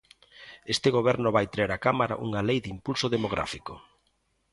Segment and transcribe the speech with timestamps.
[0.73, 3.73] Este Goberno vai traer á Cámara unha lei de impulso demográfico.